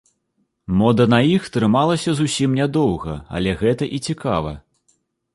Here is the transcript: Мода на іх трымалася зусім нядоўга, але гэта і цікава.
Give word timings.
Мода 0.79 1.05
на 1.13 1.17
іх 1.33 1.43
трымалася 1.57 2.13
зусім 2.19 2.55
нядоўга, 2.59 3.13
але 3.41 3.53
гэта 3.61 3.83
і 3.99 4.01
цікава. 4.09 4.55